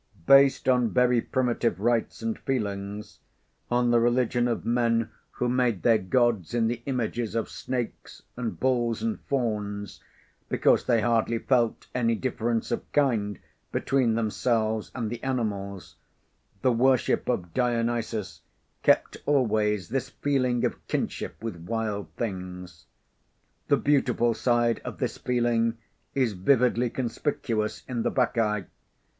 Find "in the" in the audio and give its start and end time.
6.55-6.81, 27.87-28.09